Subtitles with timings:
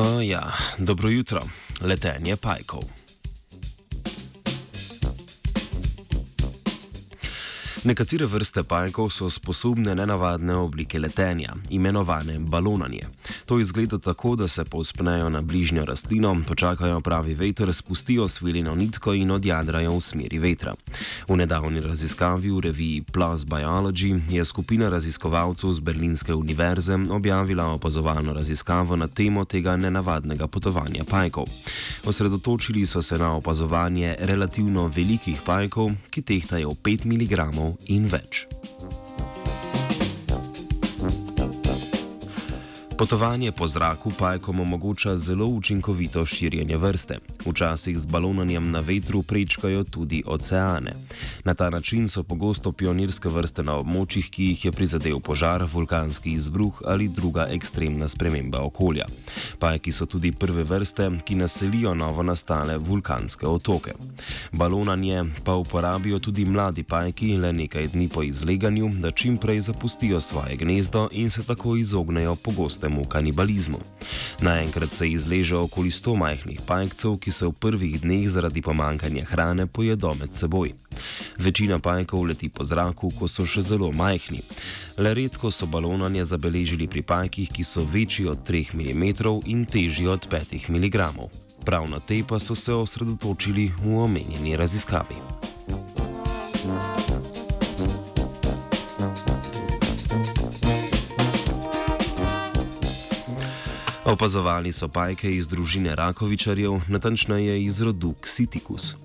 [0.00, 1.42] O, ja, dobro jutro,
[1.80, 3.09] letenje pajkov.
[7.80, 13.06] Nekatere vrste pajkov so sposobne nenavadne oblike letenja, imenovane balonanje.
[13.46, 19.14] To izgleda tako, da se povzpnejo na bližnjo rastlino, počakajo pravi veter, spustijo svileno nitko
[19.14, 20.74] in odjadrajo v smeri vetra.
[21.28, 28.32] V nedavni raziskavi v reviji Plus Biology je skupina raziskovalcev z Berlinske univerze objavila opazovalno
[28.32, 31.48] raziskavo na temo tega nenavadnega potovanja pajkov.
[32.04, 38.46] Osredotočili so se na opazovanje relativno velikih pajkov, ki tehtajo 5 mg in več.
[43.00, 47.18] Potovanje po zraku pajkom omogoča zelo učinkovito širjenje vrste.
[47.46, 50.92] Včasih z balonanjem na vetru prečkajo tudi oceane.
[51.44, 56.32] Na ta način so pogosto pionirske vrste na območjih, ki jih je prizadel požar, vulkanski
[56.32, 59.06] izbruh ali druga ekstremna sprememba okolja.
[59.58, 63.96] Pajki so tudi prve vrste, ki naselijo novo nastale vulkanske otoke.
[64.52, 70.20] Balonanje pa uporabijo tudi mladi pajki le nekaj dni po izleganju, da čim prej zapustijo
[70.20, 73.78] svoje gnezdo in se tako izognejo pogoste temu kanibalizmu.
[74.40, 79.66] Naenkrat se izleže okoli 100 majhnih pajkcev, ki se v prvih dneh zaradi pomankanja hrane
[79.66, 80.72] pojedo med seboj.
[81.38, 84.42] Večina pajkov leti po zraku, ko so še zelo majhni.
[84.98, 89.04] Le redko so balonanje zabeležili pri pajkih, ki so večji od 3 mm
[89.46, 90.98] in težji od 5 mg.
[91.64, 95.39] Prav na te pa so se osredotočili v omenjeni raziskavi.
[104.10, 108.96] Opazovali so pajke iz družine Rakovičarjev, natančneje iz rodu Ksitikus.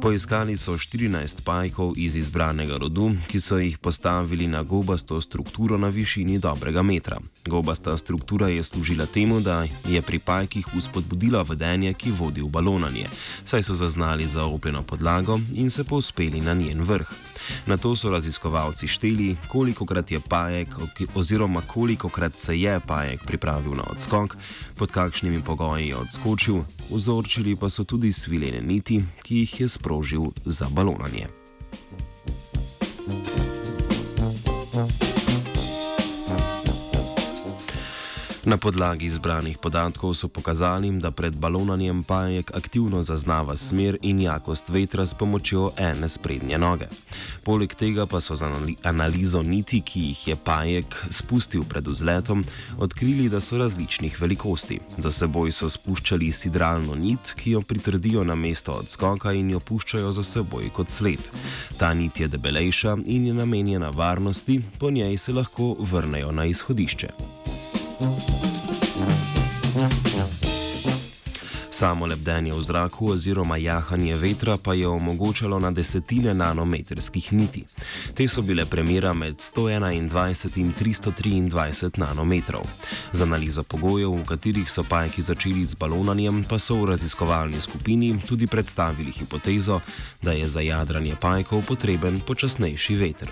[0.00, 5.88] Poiskali so 14 pajkov iz izbranega rodu, ki so jih postavili na gobasto strukturo na
[5.88, 7.18] višini dobrega metra.
[7.44, 13.08] Gobasta struktura je služila temu, da je pri pajkih uspodbudila vedenje, ki vodi v balonanje,
[13.44, 17.12] saj so zaznali zaopljeno podlago in se povzpeli na njen vrh.
[17.66, 20.68] Na to so raziskovalci šteli, koliko krat je pajek
[21.14, 24.36] oziroma koliko krat se je pajek pripravil na odskok,
[24.76, 30.30] pod kakšnimi pogoji je odskočil, vzorčili pa so tudi svilene niti, ki jih je sprožil
[30.44, 31.47] za balonanje.
[38.44, 44.68] Na podlagi zbranih podatkov so pokazali, da pred balonanjem pajek aktivno zaznava smer in jakost
[44.68, 46.86] vetra s pomočjo ene sprednje noge.
[47.42, 48.46] Poleg tega pa so z
[48.82, 52.44] analizo niti, ki jih je pajek spustil pred vzletom,
[52.78, 54.78] odkrili, da so različnih velikosti.
[54.98, 60.12] Za seboj so spuščali sidralno nit, ki jo pritrdijo na mesto odskoka in jo puščajo
[60.12, 61.30] za seboj kot sled.
[61.76, 67.47] Ta nit je debelejša in je namenjena varnosti, po njej se lahko vrnejo na izhodišče.
[71.78, 77.62] Samo lebdenje v zraku oziroma jahanje vetra pa je omogočalo na desetine nanometrskih niti.
[78.14, 82.66] Te so bile premjera med 121 in 323 nanometrov.
[83.12, 88.10] Z analizo pogojev, v katerih so pajki začeli z balonanjem, pa so v raziskovalni skupini
[88.26, 89.80] tudi predstavili hipotezo,
[90.22, 93.30] da je za jadranje pajkov potreben počasnejši veter.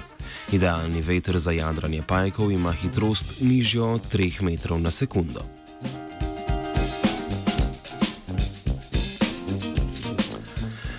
[0.52, 5.55] Idealni veter za jadranje pajkov ima hitrost nižjo od 3 metrov na sekundo.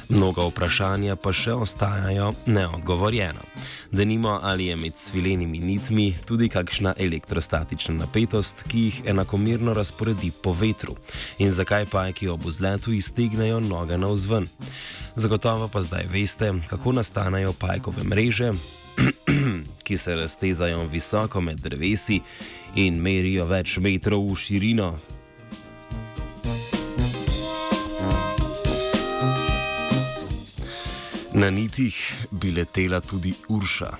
[0.09, 3.41] Mnoga vprašanja pa še ostajajo neodgovorjena.
[3.91, 10.31] Da nima ali je med svilenimi nitmi tudi kakšna elektrostatična napetost, ki jih enakomerno razporedi
[10.31, 10.95] po vetru
[11.43, 14.47] in zakaj pajki ob vzletu iztegnejo noge na vzven.
[15.15, 18.53] Zagotovo pa zdaj veste, kako nastanejo pajkove mreže,
[19.85, 22.21] ki se raztezajo visoko med drevesi
[22.75, 24.93] in merijo več metrov v širino.
[31.37, 31.93] Na nitih
[32.31, 33.91] bi letela tudi Urša.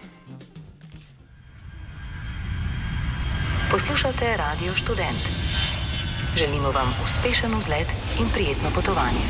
[3.72, 5.24] Poslušate Radio Student.
[6.38, 7.88] Želimo vam uspešen vzlet
[8.20, 9.24] in prijetno potovanje.